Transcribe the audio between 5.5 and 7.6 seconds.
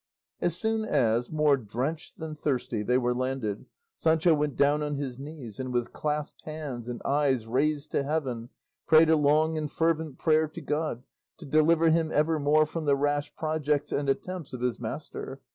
and with clasped hands and eyes